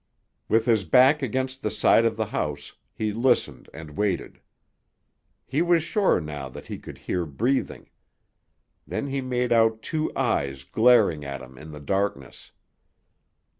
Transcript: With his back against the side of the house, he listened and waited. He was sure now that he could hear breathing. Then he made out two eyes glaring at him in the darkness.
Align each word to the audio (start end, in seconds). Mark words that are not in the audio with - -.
With 0.49 0.65
his 0.65 0.83
back 0.83 1.21
against 1.21 1.61
the 1.61 1.69
side 1.69 2.05
of 2.05 2.17
the 2.17 2.25
house, 2.25 2.73
he 2.91 3.13
listened 3.13 3.69
and 3.71 3.95
waited. 3.95 4.41
He 5.45 5.61
was 5.61 5.83
sure 5.83 6.19
now 6.19 6.49
that 6.49 6.65
he 6.65 6.79
could 6.79 6.97
hear 6.97 7.23
breathing. 7.27 7.87
Then 8.87 9.09
he 9.09 9.21
made 9.21 9.51
out 9.51 9.83
two 9.83 10.11
eyes 10.17 10.63
glaring 10.63 11.23
at 11.23 11.43
him 11.43 11.55
in 11.55 11.69
the 11.71 11.79
darkness. 11.79 12.51